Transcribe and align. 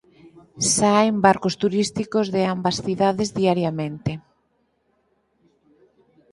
Saen 0.75 1.15
barcos 1.27 1.55
turísticos 1.63 2.25
de 2.35 2.41
ambas 2.53 2.77
cidades 2.85 3.29
diariamente. 3.39 4.11